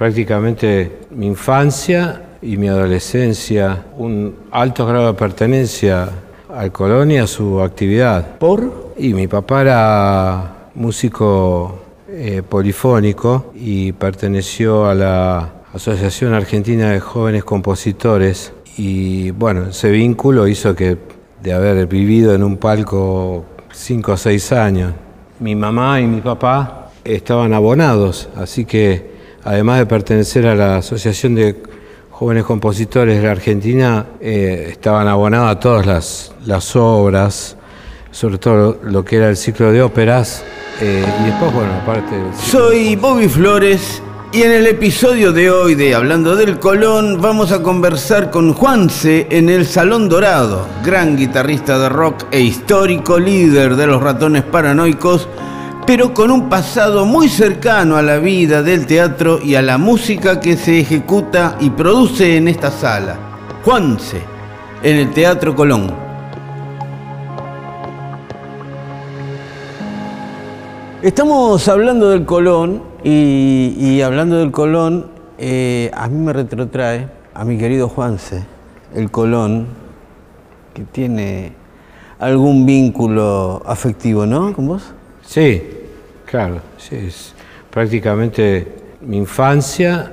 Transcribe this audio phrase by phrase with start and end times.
[0.00, 6.08] prácticamente mi infancia y mi adolescencia, un alto grado de pertenencia
[6.48, 8.38] al Colón y a su actividad.
[8.38, 8.94] ¿Por?
[8.96, 17.44] Y mi papá era músico eh, polifónico y perteneció a la Asociación Argentina de Jóvenes
[17.44, 20.96] Compositores y bueno, ese vínculo hizo que
[21.42, 24.94] de haber vivido en un palco cinco o seis años,
[25.40, 29.09] mi mamá y mi papá estaban abonados, así que
[29.44, 31.62] además de pertenecer a la Asociación de
[32.10, 37.56] Jóvenes Compositores de la Argentina, eh, estaban abonados a todas las, las obras,
[38.10, 40.44] sobre todo lo que era el ciclo de óperas,
[40.80, 42.14] eh, y después, bueno, aparte...
[42.14, 47.20] del ciclo- Soy Bobby Flores y en el episodio de hoy de Hablando del Colón
[47.20, 53.18] vamos a conversar con Juanse en el Salón Dorado, gran guitarrista de rock e histórico
[53.18, 55.26] líder de los ratones paranoicos,
[55.90, 60.38] pero con un pasado muy cercano a la vida del teatro y a la música
[60.38, 63.18] que se ejecuta y produce en esta sala.
[63.64, 64.20] Juanse,
[64.84, 65.92] en el Teatro Colón.
[71.02, 77.44] Estamos hablando del Colón y, y hablando del Colón, eh, a mí me retrotrae a
[77.44, 78.44] mi querido Juanse,
[78.94, 79.66] el Colón,
[80.72, 81.52] que tiene
[82.20, 84.52] algún vínculo afectivo, ¿no?
[84.52, 84.94] ¿Con vos?
[85.22, 85.79] Sí,
[86.30, 87.34] claro, sí, es
[87.70, 88.66] prácticamente
[89.00, 90.12] mi infancia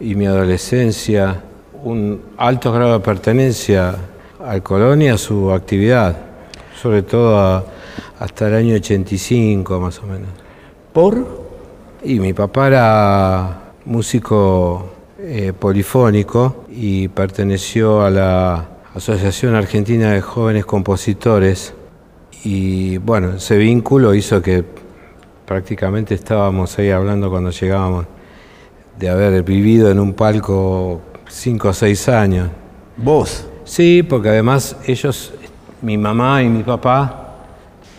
[0.00, 1.40] y mi adolescencia,
[1.82, 3.94] un alto grado de pertenencia
[4.44, 6.16] al Colón y a su actividad,
[6.80, 7.64] sobre todo a-
[8.18, 10.28] hasta el año 85 más o menos.
[10.92, 11.44] ¿Por?
[12.02, 20.66] Y mi papá era músico eh, polifónico y perteneció a la Asociación Argentina de Jóvenes
[20.66, 21.72] Compositores
[22.44, 24.64] y bueno, ese vínculo hizo que
[25.46, 28.06] prácticamente estábamos ahí hablando cuando llegábamos
[28.98, 32.48] de haber vivido en un palco cinco o seis años.
[32.96, 33.46] Vos.
[33.64, 35.32] Sí, porque además ellos,
[35.82, 37.20] mi mamá y mi papá,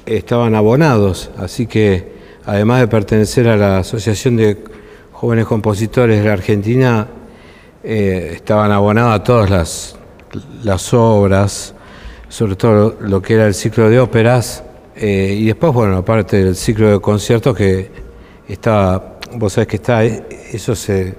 [0.06, 2.14] estaban abonados, así que
[2.46, 4.64] además de pertenecer a la Asociación de
[5.12, 7.08] Jóvenes Compositores de la Argentina,
[7.84, 9.96] eh, estaban abonados a todas las,
[10.64, 11.74] las obras,
[12.30, 14.64] sobre todo lo que era el ciclo de óperas,
[14.96, 17.90] eh, y después, bueno, aparte del ciclo de conciertos que
[18.48, 21.16] estaba, vos sabés que está, eh, eso se,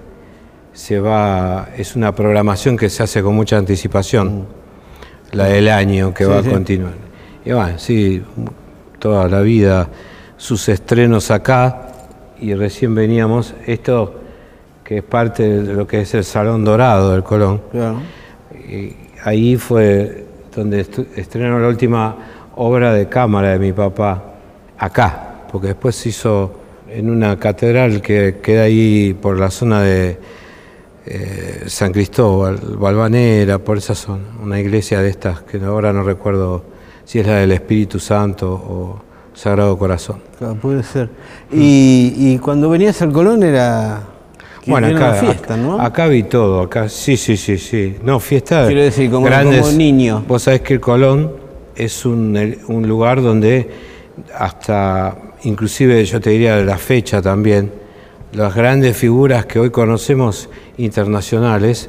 [0.72, 4.46] se va, es una programación que se hace con mucha anticipación,
[5.32, 6.48] la del año que Sí, va sí.
[6.48, 6.92] a continuar.
[7.44, 8.22] Y bueno, sí,
[8.98, 9.88] toda la vida
[10.36, 11.88] sus estrenos acá
[12.40, 14.20] y recién veníamos, esto
[14.84, 18.00] que es parte de lo que es el Salón Dorado del Colón, Claro.
[18.68, 18.94] y
[19.24, 22.16] ahí fue donde estrenó la última
[22.56, 24.22] obra de cámara de mi papá,
[24.78, 26.52] acá, porque después se hizo
[26.88, 30.18] en una catedral que queda ahí por la zona de
[31.06, 36.64] eh, San Cristóbal, Balvanera, por esa zona, una iglesia de estas que ahora no recuerdo
[37.04, 39.00] si es la del Espíritu Santo o
[39.34, 40.20] Sagrado Corazón.
[40.38, 41.10] Claro, puede ser.
[41.52, 44.00] Y, y cuando venías al Colón era,
[44.66, 45.80] Bueno, acá, una fiesta, ¿no?
[45.80, 47.96] acá vi todo, acá sí, sí, sí, sí.
[48.02, 50.24] No, fiesta Quiero decir, como- como niño.
[50.26, 51.30] Vos sabés que el Colón
[51.76, 53.68] es un, el- un lugar donde
[54.36, 57.70] hasta, inclusive yo te diría de la fecha también,
[58.32, 60.48] las grandes figuras que hoy conocemos
[60.78, 61.88] internacionales,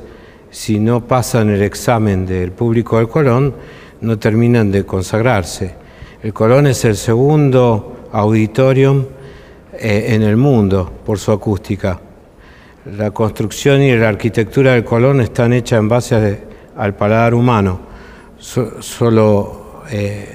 [0.49, 3.53] si no pasan el examen del público del Colón,
[4.01, 5.75] no terminan de consagrarse.
[6.23, 9.05] El Colón es el segundo auditorium
[9.73, 11.99] eh, en el mundo por su acústica.
[12.97, 16.41] La construcción y la arquitectura del Colón están hechas en base
[16.77, 17.79] al paladar humano,
[18.37, 20.27] so- solo eh,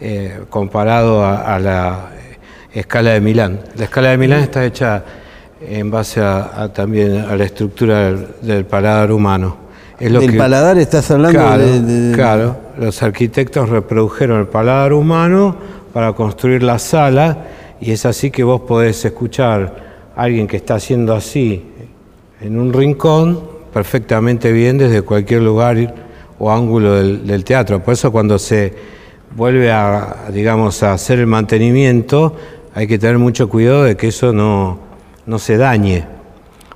[0.00, 2.10] eh, comparado a, a la
[2.72, 3.60] escala de Milán.
[3.76, 5.04] La escala de Milán está hecha
[5.60, 9.56] en base a, a también a la estructura del, del paladar humano.
[10.00, 12.56] Es lo Del que- paladar estás hablando Claro, de, de- claro.
[12.78, 15.54] Los arquitectos reprodujeron el paladar humano
[15.92, 17.36] para construir la sala
[17.80, 21.64] y es así que vos podés escuchar a alguien que está haciendo así
[22.40, 23.40] en un rincón
[23.72, 25.76] perfectamente bien desde cualquier lugar
[26.44, 27.80] o ángulo del, del teatro.
[27.84, 28.74] Por eso cuando se
[29.36, 32.34] vuelve a, digamos, a hacer el mantenimiento,
[32.74, 34.76] hay que tener mucho cuidado de que eso no,
[35.24, 36.04] no se dañe,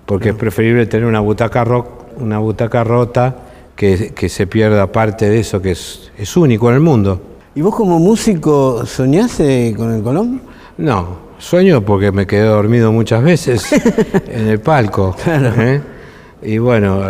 [0.07, 3.37] porque es preferible tener una butaca, ro- una butaca rota
[3.75, 7.21] que, que se pierda parte de eso que es, es único en el mundo.
[7.57, 10.43] ¿Y vos como músico soñaste con el Colón?
[10.79, 13.67] No, sueño porque me quedé dormido muchas veces
[14.29, 15.17] en el palco.
[15.27, 15.81] ¿eh?
[16.43, 17.01] Y bueno,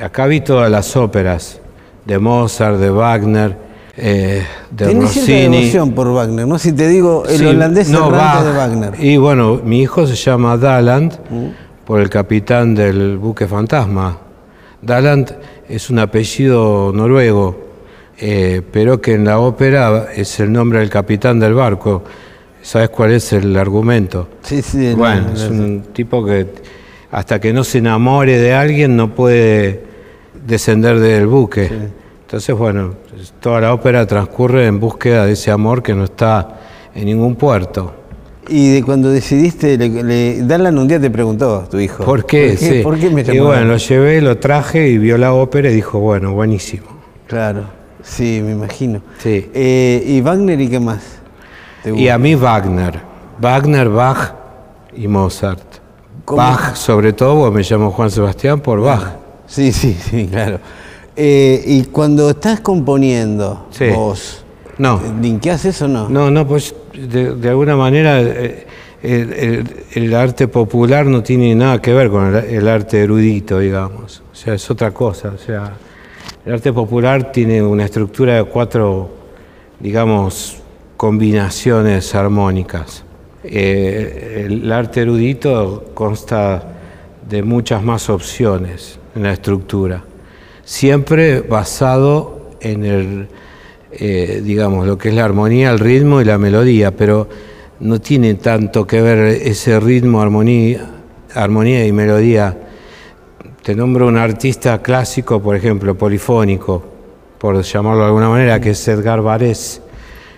[0.00, 1.60] acá vi todas las óperas
[2.06, 3.56] de Mozart, de Wagner,
[3.96, 5.56] eh, de Tenés cierta Rossini.
[5.58, 6.58] devoción por Wagner, ¿no?
[6.58, 8.44] Si te digo el Sí, holandés no, Bach.
[8.44, 8.92] de Wagner.
[8.98, 11.12] Y bueno, mi hijo se llama Daland,
[11.84, 14.18] por el capitán del buque fantasma.
[14.82, 15.34] Daland
[15.68, 17.56] es un apellido noruego,
[18.18, 22.02] eh, pero que en la ópera es el nombre del capitán del barco.
[22.62, 24.28] ¿Sabes cuál es el argumento?
[24.42, 24.92] Sí, sí.
[24.94, 26.46] Bueno, es un tipo que
[27.12, 29.85] hasta que no se enamore de alguien no puede
[30.46, 31.70] descender del buque.
[32.22, 32.94] Entonces, bueno,
[33.40, 36.60] toda la ópera transcurre en búsqueda de ese amor que no está
[36.94, 37.94] en ningún puerto.
[38.48, 42.04] Y de cuando decidiste, le, le, un día te preguntó, tu hijo.
[42.04, 42.56] ¿Por qué?
[42.56, 42.80] Sí.
[42.82, 45.98] ¿Por qué me Y bueno, lo llevé, lo traje y vio la ópera y dijo,
[45.98, 46.86] bueno, buenísimo.
[47.26, 47.64] Claro,
[48.02, 49.02] sí, me imagino.
[49.18, 49.50] Sí.
[49.52, 51.18] Eh, ¿Y Wagner y qué más?
[51.84, 53.00] y a mí Wagner.
[53.40, 54.34] Wagner, Bach
[54.96, 55.62] y Mozart.
[56.26, 59.25] Bach, sobre todo, me llamo Juan Sebastián por Bach.
[59.46, 60.60] Sí, sí, sí, claro.
[61.16, 64.44] Eh, y cuando estás componiendo, vos,
[64.78, 65.00] no.
[65.20, 66.08] ¿linkeás eso o no?
[66.08, 68.66] No, no, pues de, alguna manera eh,
[69.94, 74.22] el, arte popular no tiene nada que ver con el, arte erudito, digamos.
[74.30, 75.30] O sea, es otra cosa.
[75.34, 75.72] O sea,
[76.44, 79.08] el arte popular tiene una estructura de cuatro,
[79.80, 80.58] digamos,
[80.98, 83.04] combinaciones armónicas.
[83.42, 86.74] Eh, el arte erudito consta
[87.26, 90.04] de muchas más opciones en la estructura,
[90.64, 93.28] siempre basado en el,
[93.92, 97.28] eh, digamos, lo que es la armonía, el ritmo y la melodía, pero
[97.80, 100.88] no tiene tanto que ver ese ritmo, armonía,
[101.34, 102.56] armonía y melodía.
[103.62, 106.84] Te nombro un artista clásico, por ejemplo, polifónico,
[107.38, 109.86] por llamarlo de alguna manera, que es Edgar Varese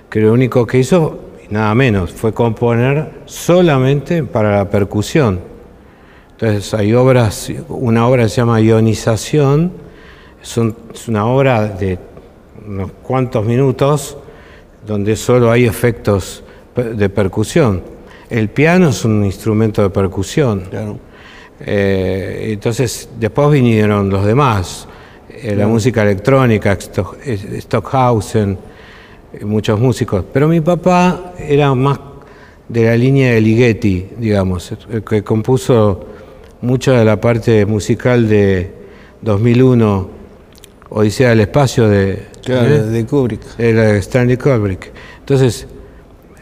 [0.08, 1.20] que lo único que hizo,
[1.50, 5.40] nada menos, fue componer solamente para la percusión.
[6.40, 9.73] Entonces hay obras, una obra se llama Ionización,
[10.40, 11.99] es una obra de
[12.64, 14.17] unos cuantos minutos
[14.87, 16.44] donde solo hay efectos
[16.76, 17.82] de percusión.
[18.31, 20.62] El piano es un instrumento de percusión.
[21.58, 24.87] Eh, entonces después vinieron los demás,
[25.29, 28.56] eh, la música electrónica, Stockhausen,
[29.32, 31.99] eh, muchos músicos, pero mi papá era más
[32.69, 34.73] de la línea de Ligeti, digamos,
[35.05, 36.18] que compuso
[36.60, 38.72] mucha de la parte musical de
[39.22, 40.10] 2001,
[40.90, 42.52] Odisea del Espacio de, ¿eh?
[42.52, 43.56] de Kubrick.
[43.56, 44.93] De Stanley Kubrick.
[45.20, 45.66] Entonces,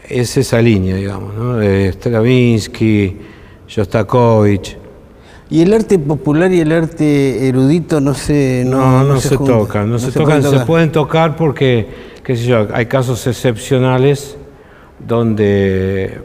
[0.09, 1.57] es esa línea, digamos, ¿no?
[1.57, 3.17] de Stravinsky,
[3.67, 4.77] Shostakovich.
[5.49, 9.97] ¿Y el arte popular y el arte erudito no se No, no, se, tocan, no,
[9.97, 11.87] se, tocan, se pueden tocar porque
[12.73, 14.35] hay casos excepcionales
[14.99, 16.19] donde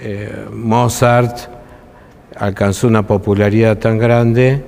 [0.00, 1.57] eh, Mozart
[2.38, 4.62] alcanzó una popularidad tan grande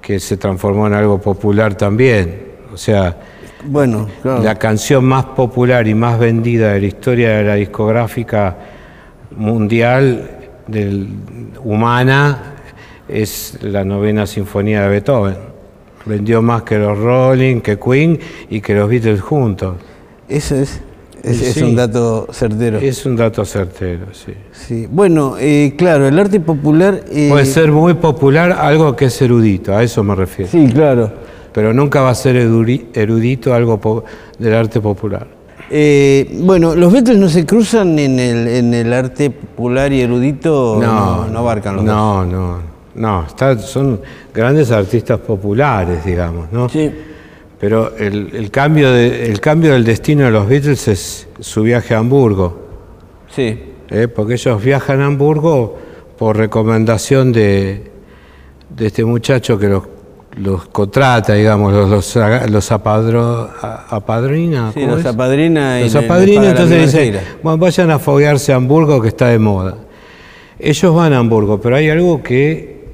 [0.00, 2.48] que se transformó en algo popular también.
[2.72, 3.16] O sea,
[3.64, 8.56] bueno, la canción más popular y más vendida de la historia de la discográfica
[9.36, 10.30] mundial
[11.64, 12.54] humana
[13.08, 15.36] es la novena sinfonía de Beethoven.
[16.04, 18.18] Vendió más que los Rolling, que Queen
[18.48, 19.76] y que los Beatles juntos.
[20.28, 20.80] Eso es,
[21.22, 22.78] es, un dato certero.
[22.78, 24.32] Es un dato certero, sí.
[24.52, 24.86] sí.
[24.90, 27.04] Bueno, eh, claro, el arte popular...
[27.10, 30.50] Eh, Puede ser muy popular algo que es erudito, a eso me refiero.
[30.50, 31.10] Sí, claro.
[31.52, 34.04] Pero nunca va a ser erudito algo
[34.38, 35.26] del arte popular.
[35.70, 40.78] Eh, bueno, ¿los Beatles no se cruzan en el, en el arte popular y erudito?
[40.80, 42.26] No, no, abarcan los no, dos.
[42.26, 42.58] No,
[42.94, 43.58] no, no.
[43.58, 44.00] son
[44.32, 46.68] grandes artistas populares, digamos, ¿no?
[46.68, 46.90] Sí.
[47.60, 52.66] Pero el, cambio el cambio del destino de los Beatles es su viaje a Hamburgo.
[53.34, 53.58] Sí.
[53.90, 54.06] ¿Eh?
[54.06, 55.76] Porque ellos viajan a Hamburgo
[56.16, 57.90] por recomendación de,
[58.68, 59.82] de este muchacho que los,
[60.36, 62.16] los contrata, digamos, los, los,
[62.48, 64.70] los apadrina.
[64.72, 65.80] Sí, los apadrina.
[65.80, 69.78] Y los apadrina, entonces dice, bueno, vayan a foguearse a Hamburgo que está de moda.
[70.60, 72.84] Ellos van a Hamburgo, pero hay algo que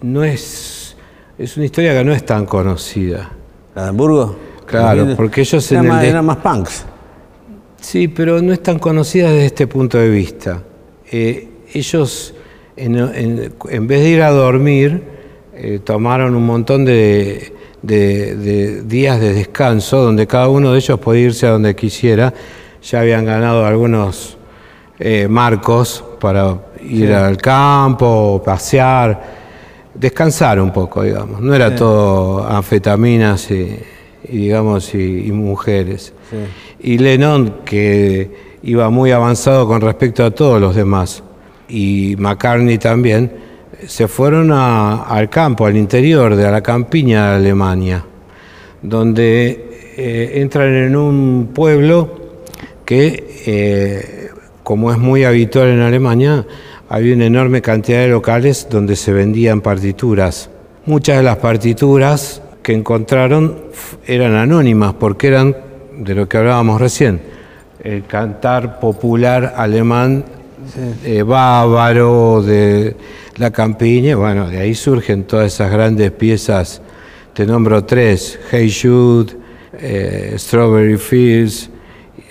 [0.00, 0.96] no es,
[1.38, 3.32] es una historia que no es tan conocida.
[3.74, 4.36] ¿La de Hamburgo?
[4.66, 6.84] Claro, porque ellos en más, eran más punks.
[7.80, 10.62] Sí, pero no es tan conocida desde este punto de vista.
[11.10, 12.34] Eh, ellos,
[12.76, 15.02] en, vez de ir a dormir,
[15.54, 17.52] eh, tomaron un montón de,
[17.82, 22.32] días de descanso, donde cada uno de ellos podía irse a donde quisiera.
[22.82, 24.36] Ya habían ganado algunos
[24.98, 29.41] eh, marcos para ir al campo, pasear
[29.94, 31.40] descansar un poco, digamos.
[31.40, 33.78] No era todo anfetaminas y,
[34.28, 36.12] digamos, y, mujeres.
[36.80, 41.22] Y Lennon, que iba muy avanzado con respecto a todos los demás,
[41.68, 43.32] y McCartney también,
[43.86, 48.04] se fueron al campo, al interior de la campiña de Alemania,
[48.80, 52.22] donde eh, entran en un pueblo
[52.84, 54.30] que, eh,
[54.62, 56.46] como es muy habitual en Alemania,
[56.92, 60.50] había una enorme cantidad de locales donde se vendían partituras.
[60.84, 63.62] Muchas de las partituras que encontraron
[64.06, 65.56] eran anónimas porque eran
[65.96, 67.22] de lo que hablábamos recién,
[67.82, 70.22] el cantar popular alemán
[71.02, 72.94] eh, bávaro de
[73.36, 76.82] la campiña, bueno, de ahí surgen todas esas grandes piezas,
[77.32, 79.32] te nombro tres, Hey Jude,
[79.80, 81.70] eh, Strawberry Fields,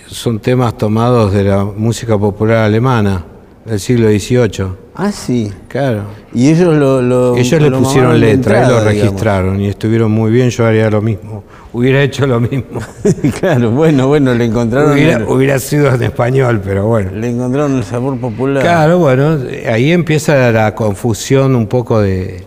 [0.06, 3.31] son temas tomados de la música popular alemana
[3.66, 4.68] del siglo XVIII.
[4.96, 5.52] Ah, sí.
[5.68, 6.04] Claro.
[6.34, 7.38] Y ellos lo...
[7.38, 11.44] ellos le pusieron letra y lo registraron y estuvieron muy bien, yo haría lo mismo.
[11.74, 12.82] Hubiera hecho lo mismo.
[13.40, 14.92] claro, bueno, bueno, le encontraron...
[15.28, 17.12] Hubiera, sido en español, pero bueno.
[17.12, 18.62] Le encontraron el sabor popular.
[18.64, 19.38] Claro, bueno,
[19.72, 22.44] ahí empieza la confusión un poco de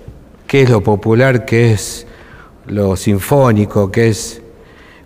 [0.46, 2.06] qué es lo popular, qué es
[2.66, 4.42] lo sinfónico, qué es...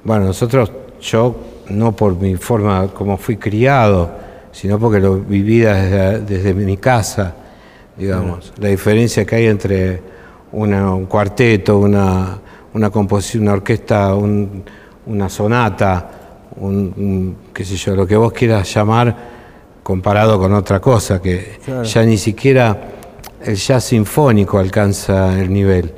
[0.03, 1.37] Bueno, nosotros, yo,
[1.69, 4.11] no por mi forma como fui criado,
[4.53, 7.35] sino porque lo viví desde, mi casa,
[7.97, 8.53] digamos.
[8.59, 10.01] La diferencia que hay entre
[10.53, 12.39] un cuarteto, una,
[12.75, 16.11] una composición, una orquesta, una sonata,
[16.57, 19.17] un, qué sé yo, lo que vos quieras llamar,
[19.83, 22.77] comparado con otra cosa, que ya ni siquiera
[23.45, 25.93] el jazz sinfónico alcanza el nivel.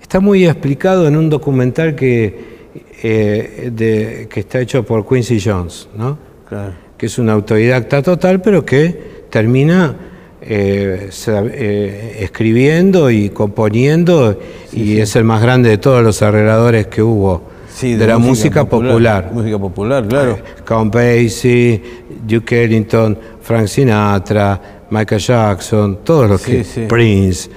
[0.00, 2.68] Está muy explicado en un documental que,
[3.02, 6.18] eh, que está hecho por Quincy Jones, ¿no?
[6.48, 9.92] Claro que es un autodidacta total, pero que termina
[10.40, 14.38] eh, eh, escribiendo y componiendo
[14.72, 17.42] y es el más grande de todos los arregladores que hubo
[17.80, 20.38] de, la música, popular, Música popular, claro.
[20.64, 21.82] Count Basie,
[22.24, 26.86] Duke Ellington, Frank Sinatra, Michael Jackson, todos los que...
[26.88, 27.50] Prince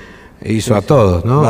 [0.44, 1.44] hizo a todos, ¿no?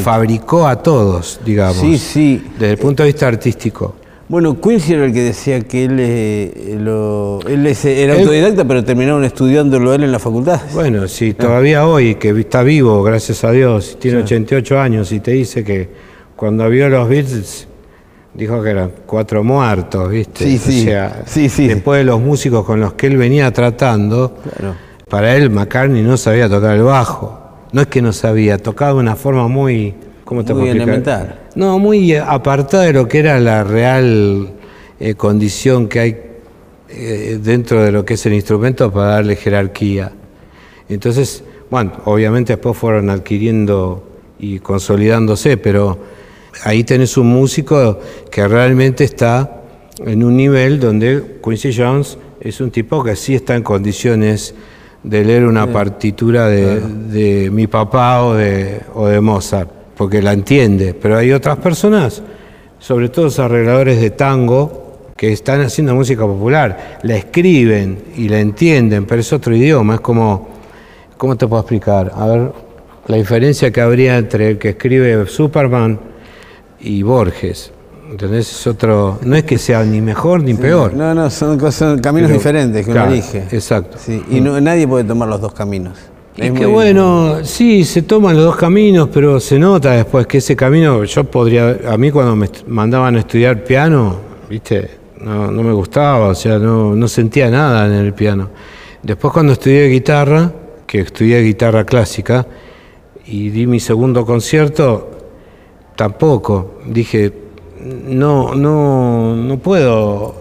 [0.00, 1.78] Fabricó a todos, digamos.
[1.78, 2.44] Sí, sí.
[2.56, 3.96] Desde el punto de vista artístico.
[4.32, 9.92] Bueno, Quincy era el que decía que él, eh, él era autodidacta, pero terminaron estudiándolo
[9.92, 10.58] él en la facultad.
[10.72, 15.32] Bueno, si todavía hoy, que está vivo, gracias a Dios, tiene 88 años y te
[15.32, 15.86] dice que
[16.34, 17.68] cuando vio los Beatles
[18.32, 20.46] dijo que eran cuatro muertos, ¿viste?
[20.46, 20.80] Sí, sí.
[20.80, 21.68] O sea, sí, sí.
[21.68, 24.38] después de los músicos con los que él venía tratando,
[25.10, 27.38] para él McCartney no sabía tocar el bajo.
[27.72, 31.41] No es que no sabía, tocaba de una forma muy ¿Cómo te muy elemental.
[31.54, 34.48] No, muy apartada de lo que era la real
[34.98, 36.16] eh, condición que hay
[36.88, 40.12] eh, dentro de lo que es el instrumento para darle jerarquía.
[40.88, 44.02] Entonces, bueno, obviamente después fueron adquiriendo
[44.38, 45.98] y consolidándose, pero
[46.64, 49.62] ahí tenés un músico que realmente está
[49.98, 54.54] en un nivel donde Quincy Jones es un tipo que sí está en condiciones
[55.02, 60.32] de leer una partitura de, de mi papá o de, o de Mozart porque la
[60.32, 62.22] entiende, pero hay otras personas,
[62.78, 64.82] sobre todo los arregladores de tango,
[65.16, 70.00] que están haciendo música popular, la escriben y la entienden, pero es otro idioma, es
[70.00, 70.48] como,
[71.16, 72.10] ¿cómo te puedo explicar?
[72.16, 72.52] A ver,
[73.06, 76.00] la diferencia que habría entre el que escribe Superman
[76.80, 77.72] y Borges.
[78.10, 78.50] ¿Entendés?
[78.50, 80.92] Es otro, no es que sea ni mejor ni peor.
[80.92, 81.56] No, no, son,
[82.00, 83.44] caminos diferentes que uno elige.
[83.52, 83.96] Exacto.
[84.28, 85.98] y no, nadie puede tomar los dos caminos.
[86.36, 90.56] Es, que bueno, sí, se toman los dos caminos, pero se nota después que ese
[90.56, 94.16] camino, yo podría, a mí cuando me mandaban a estudiar piano,
[94.48, 98.48] viste, no, me gustaba, o sea, no, no sentía nada en el piano.
[99.02, 100.50] Después cuando estudié guitarra,
[100.86, 102.46] que estudié guitarra clásica,
[103.26, 105.10] y di mi segundo concierto,
[105.94, 106.78] tampoco.
[106.86, 107.32] Dije,
[108.06, 110.34] no, no, no puedo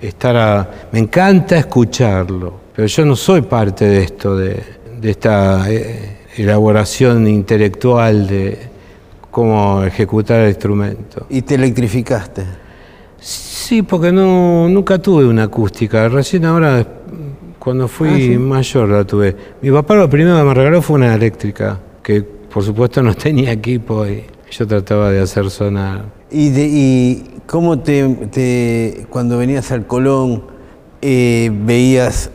[0.00, 0.70] estar a...
[0.92, 7.26] Me encanta escucharlo, pero yo no soy parte de esto, de de esta eh, elaboración
[7.26, 8.58] intelectual de
[9.30, 11.26] cómo ejecutar el instrumento.
[11.28, 12.44] ¿Y te electrificaste?
[13.20, 16.08] Sí, porque no, nunca tuve una acústica.
[16.08, 16.86] Recién ahora,
[17.58, 19.36] cuando fui ah, mayor, la tuve.
[19.60, 23.52] Mi papá lo primero que me regaló fue una eléctrica, que por supuesto no tenía
[23.52, 26.04] equipo y yo trataba de hacer sonar.
[26.30, 30.44] ¿Y, y cómo te, cuando venías al Colón,
[31.00, 32.30] eh, veías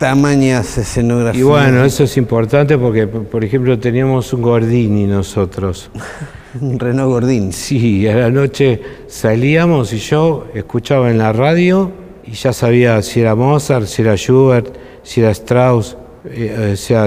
[0.00, 1.36] tamañas escenografías.
[1.36, 5.90] Y bueno, eso es importante porque, por ejemplo, teníamos un Gordini nosotros.
[6.60, 7.52] un Renault Gordini.
[7.52, 11.92] Sí, a la noche salíamos y yo escuchaba en la radio
[12.24, 15.98] y ya sabía si era Mozart, si era Schubert, si era Strauss.
[16.24, 17.06] Eh, o sea,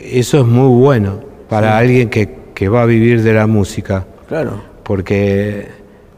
[0.00, 4.06] eso es muy bueno para alguien que, que va a vivir de la música.
[4.28, 4.62] Claro.
[4.82, 5.68] Porque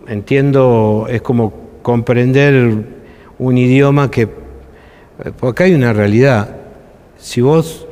[0.06, 1.52] entiendo, es como
[1.82, 2.76] comprender
[3.40, 4.41] un idioma que
[5.38, 6.56] porque hay una realidad.
[7.18, 7.86] Si vos,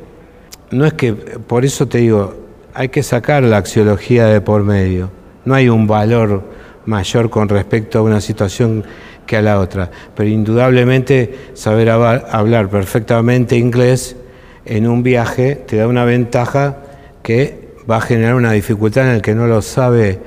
[0.71, 2.35] no es que, por eso te digo,
[2.75, 5.11] hay que sacar la axiología de por medio.
[5.45, 6.43] No hay un valor
[6.87, 8.85] mayor con respecto a una situación
[9.27, 9.91] que a la otra.
[10.15, 14.17] Pero indudablemente saber hablar perfectamente inglés
[14.65, 16.79] en un viaje te da una ventaja
[17.23, 20.19] que va a generar una dificultad en el que no lo sabe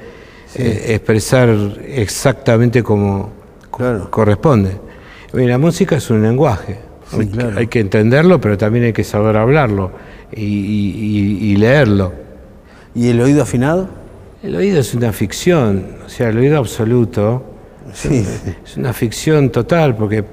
[0.55, 1.50] eh, expresar
[1.88, 3.31] exactamente como
[3.69, 4.79] corresponde.
[5.31, 6.77] la música es un lenguaje,
[7.55, 9.91] hay, que entenderlo, pero también hay que saber hablarlo
[10.32, 12.13] y, leerlo.
[12.96, 13.89] ¿Y el oído afinado?
[14.43, 17.46] El oído es una ficción, o sea, el oído absoluto
[17.93, 20.24] es una ficción total porque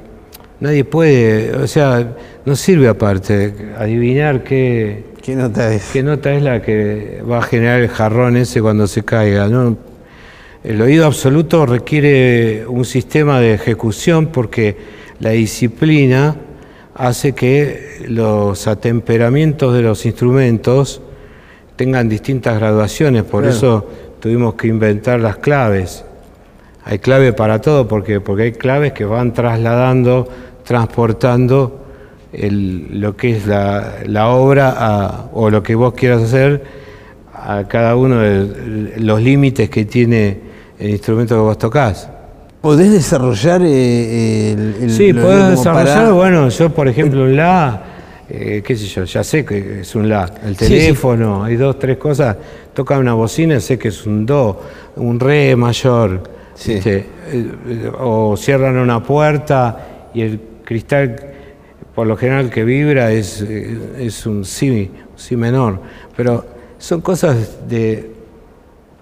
[0.59, 5.91] nadie puede, o sea, no sirve aparte adivinar qué, ¿Qué nota es?
[5.93, 9.49] ¿Qué nota es la que va a generar el jarrón ese cuando se caiga?
[9.49, 9.77] ¿no?
[10.65, 14.77] El oído absoluto requiere un sistema de ejecución porque
[15.19, 16.37] la disciplina
[17.01, 21.01] hace que los atemperamientos de los instrumentos
[21.77, 23.89] tengan distintas graduaciones, por eso
[24.21, 26.05] tuvimos que inventar las claves.
[26.85, 30.29] Hay clave para todo porque, porque hay claves que van trasladando,
[30.63, 31.87] transportando
[32.33, 36.63] lo que es la, obra o lo que vos quieras hacer
[37.33, 40.39] a cada uno de los límites que tiene
[40.79, 42.11] el instrumento que vos tocás.
[42.61, 47.83] ¿Podés desarrollar eh, el, Sí, puedo desarrollar, bueno, yo por ejemplo un La,
[48.29, 50.31] eh, qué sé yo, ya sé que es un La.
[50.45, 52.37] El teléfono, hay dos, tres cosas,
[52.75, 54.61] toca una bocina, sé que es un Do,
[54.97, 56.23] un Re mayor,
[56.67, 61.17] eh, o cierran una puerta y el cristal
[61.95, 65.81] por lo general que vibra es, es un si, si menor,
[66.15, 66.45] pero
[66.77, 68.10] son cosas de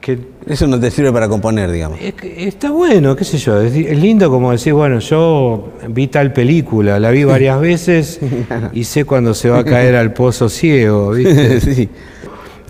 [0.00, 0.18] que...
[0.46, 1.98] Eso no te sirve para componer, digamos.
[2.00, 7.10] está bueno, qué sé yo, es, lindo como decir, bueno, yo vi tal película, la
[7.10, 8.20] vi varias veces
[8.72, 11.88] y sé cuando se va a caer al pozo ciego, ¿viste?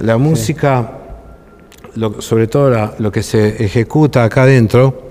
[0.01, 0.99] La música,
[2.21, 5.09] sobre todo lo que se ejecuta acá adentro,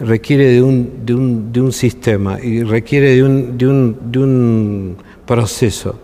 [0.00, 4.18] requiere de un, de un, de un sistema y requiere de un, de, un, de
[4.18, 5.98] un proceso.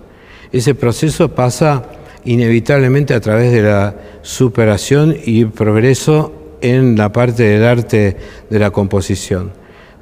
[0.50, 1.82] Ese proceso pasa
[2.25, 8.17] inevitablemente a través de la superación y progreso en la parte del arte
[8.49, 9.51] de la composición.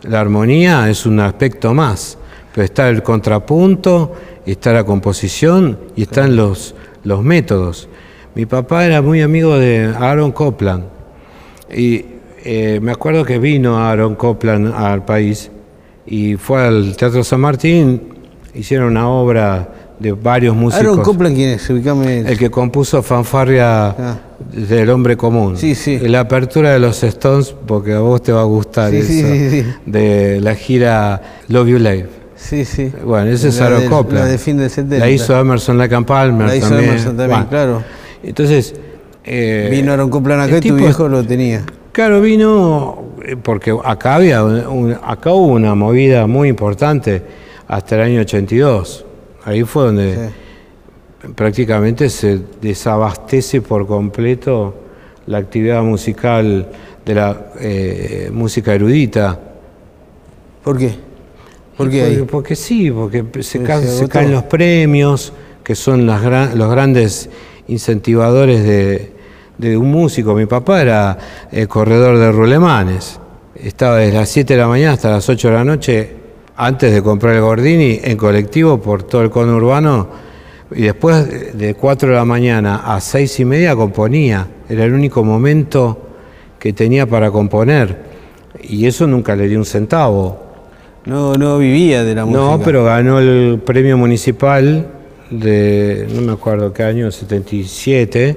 [0.02, 2.18] La armonía es un aspecto más,
[2.54, 4.14] pero está el contrapunto,
[4.46, 7.88] está la composición y están los, los métodos.
[8.34, 10.84] Mi papá era muy amigo de Aaron Copland
[11.74, 12.04] y
[12.44, 15.50] eh, me acuerdo que vino Aaron Copland al país
[16.06, 18.14] y fue al Teatro San Martín,
[18.54, 20.86] hicieron una obra de varios músicos.
[20.86, 21.70] Aaron Copland, ¿quién es?
[21.70, 24.18] El que compuso Fanfarria ah.
[24.52, 25.56] del Hombre Común.
[25.56, 25.98] Sí, sí.
[25.98, 29.26] La apertura de los Stones, porque a vos te va a gustar eso,
[29.86, 32.08] de la gira Love You Live.
[32.34, 32.90] Sí, sí.
[33.04, 34.24] Bueno, ese es Aaron Copland.
[34.24, 34.98] La de fin del 70.
[34.98, 37.82] La hizo Emerson and Palmer La hizo Emerson también, claro.
[38.22, 38.74] Entonces...
[39.22, 41.62] Eh, Vino Aaron Copland acá y tu viejo lo tenía.
[41.92, 44.40] Claro, vino eh, porque acá había
[45.04, 47.22] acá hubo una movida muy importante
[47.68, 49.04] hasta el año 82.
[49.44, 50.30] Ahí fue donde
[51.34, 54.74] prácticamente se desabastece por completo
[55.26, 56.68] la actividad musical
[57.04, 59.38] de la eh, música erudita.
[60.62, 61.10] ¿Por qué?
[61.76, 65.32] porque, sí, porque se, caen los premios,
[65.64, 67.30] que son las, los grandes
[67.68, 69.12] incentivadores de,
[69.56, 70.34] de un músico.
[70.34, 71.18] Mi papá era
[71.50, 73.18] el corredor de rulemanes.
[73.54, 76.16] Estaba desde las 7 de la mañana hasta las 8 de la noche,
[76.62, 80.08] antes de comprar el Gordini, en colectivo por todo el conurbano.
[80.72, 84.46] Y después de 4 de la mañana a 6 y media componía.
[84.68, 85.98] Era el único momento
[86.58, 88.10] que tenía para componer.
[88.62, 90.38] Y eso nunca le di un centavo.
[91.06, 92.42] No, no vivía de la música.
[92.42, 94.86] No, pero ganó el premio municipal
[95.30, 98.36] de, no me acuerdo qué año, 77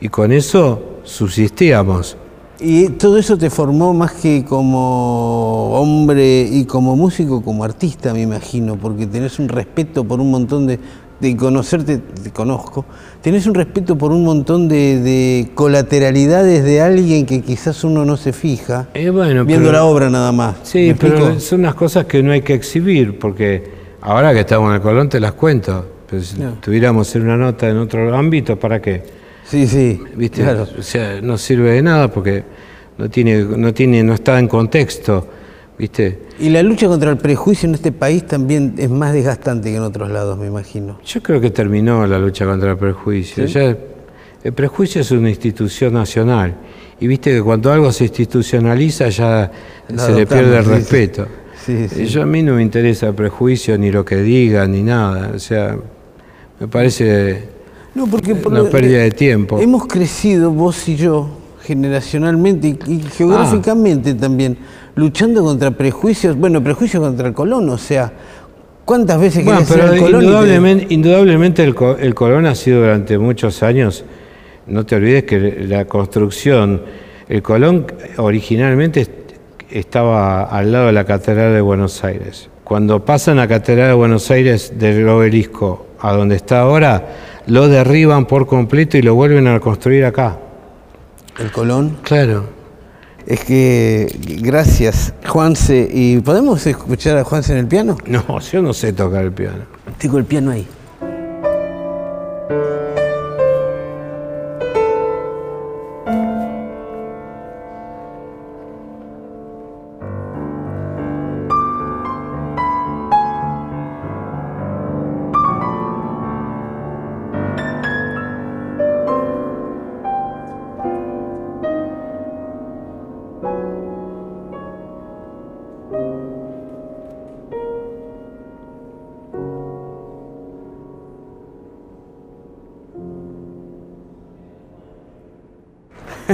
[0.00, 2.16] y con eso subsistíamos.
[2.62, 8.20] ¿Y todo eso te formó más que como hombre y como músico, como artista, me
[8.20, 8.76] imagino?
[8.76, 10.78] Porque tenés un respeto por un montón de,
[11.20, 12.84] de conocerte, te conozco,
[13.22, 18.32] tenés un respeto por un montón de, colateralidades de alguien que quizás uno no se
[18.32, 20.56] fija, eh, bueno, viendo la obra nada más.
[20.62, 23.70] Sí, pero son unas cosas que no hay que exhibir, porque
[24.00, 27.68] ahora que estamos en el Colón te las cuento, pero si tuviéramos en una nota
[27.68, 29.19] en otro ámbito, ¿para qué?
[29.50, 30.00] Sí, sí.
[30.14, 30.48] ¿Viste?
[30.48, 32.44] O sea, no sirve de nada porque
[32.96, 35.26] no tiene, no tiene, no está en contexto.
[35.76, 36.18] ¿Viste?
[36.38, 39.82] Y la lucha contra el prejuicio en este país también es más desgastante que en
[39.82, 41.00] otros lados, me imagino.
[41.04, 43.44] Yo creo que terminó la lucha contra el prejuicio.
[44.44, 46.54] el prejuicio es una institución nacional.
[47.00, 49.50] Y viste que cuando algo se institucionaliza ya
[49.96, 51.26] se le pierde el respeto.
[51.64, 52.06] Sí.
[52.06, 55.32] Yo a mí no me interesa el prejuicio, ni lo que digan, ni nada.
[55.34, 55.76] O sea,
[56.58, 57.59] me parece
[57.94, 59.58] no, porque por una pérdida de tiempo.
[59.60, 61.28] Hemos crecido, vos y yo,
[61.62, 64.56] generacionalmente y, geográficamente también,
[64.94, 68.12] luchando contra prejuicios, bueno, prejuicios contra el colón, o sea,
[68.84, 70.20] ¿Cuántas veces Bueno, pero al Colón?
[70.20, 74.04] te- indudablemente, indudablemente el, Co- el Colón ha sido durante muchos años,
[74.66, 76.82] no te olvides que la construcción,
[77.28, 79.10] el Colón originalmente est-
[79.70, 82.48] estaba al lado de la Catedral de Buenos Aires.
[82.64, 87.06] Cuando pasan a Catedral de Buenos Aires del obelisco a donde está ahora,
[87.46, 90.38] lo derriban por completo y lo vuelven a construir acá.
[91.38, 91.98] El Colón.
[92.02, 92.60] Claro.
[93.26, 95.88] Es que, gracias, Juanse.
[95.92, 97.96] ¿Y podemos escuchar a Juanse en el piano?
[98.06, 99.64] No, yo no sé tocar el piano.
[99.98, 100.66] Tengo el piano ahí.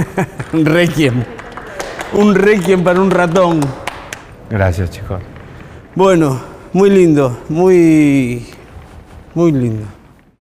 [0.53, 1.23] Un requiem.
[2.13, 3.59] Un requiem para un ratón.
[4.49, 5.21] Gracias, chicos.
[5.95, 6.39] Bueno,
[6.73, 8.45] muy lindo, muy,
[9.33, 9.96] muy lindo.